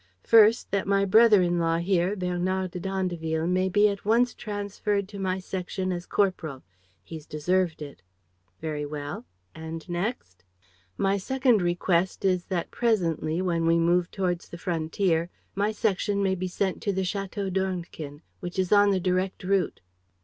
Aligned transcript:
"First, 0.23 0.71
that 0.71 0.87
my 0.87 1.05
brother 1.05 1.43
in 1.43 1.59
law 1.59 1.77
here, 1.77 2.15
Bernard 2.15 2.71
d'Andeville, 2.71 3.45
may 3.45 3.69
be 3.69 3.87
at 3.87 4.03
once 4.03 4.33
transferred 4.33 5.07
to 5.09 5.19
my 5.19 5.37
section 5.37 5.91
as 5.91 6.07
corporal. 6.07 6.63
He's 7.03 7.27
deserved 7.27 7.83
it." 7.83 8.01
"Very 8.59 8.83
well. 8.83 9.25
And 9.53 9.87
next?" 9.87 10.43
"My 10.97 11.17
second 11.17 11.61
request 11.61 12.25
is 12.25 12.45
that 12.45 12.71
presently, 12.71 13.43
when 13.43 13.67
we 13.67 13.77
move 13.77 14.09
towards 14.09 14.49
the 14.49 14.57
frontier, 14.57 15.29
my 15.53 15.71
section 15.71 16.23
may 16.23 16.33
be 16.33 16.47
sent 16.47 16.81
to 16.81 16.91
the 16.91 17.03
Château 17.03 17.53
d'Ornequin, 17.53 18.23
which 18.39 18.57
is 18.57 18.71
on 18.71 18.89
the 18.89 18.99
direct 18.99 19.43
route." 19.43 19.81